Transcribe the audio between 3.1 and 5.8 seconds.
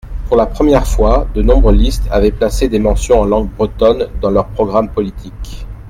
en langue bretonne dans leurs programmes politiques.